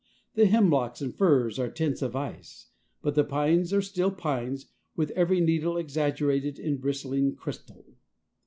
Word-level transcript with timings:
The 0.33 0.47
hemlocks 0.47 0.99
and 1.01 1.13
firs 1.15 1.59
are 1.59 1.69
tents 1.69 2.01
of 2.01 2.15
ice, 2.15 2.69
but 3.03 3.13
the 3.13 3.23
pines 3.23 3.71
are 3.71 3.83
still 3.83 4.09
pines, 4.09 4.65
with 4.95 5.11
every 5.11 5.39
needle 5.39 5.77
exaggerated 5.77 6.57
in 6.57 6.77
bristling 6.77 7.35
crystal. 7.35 7.85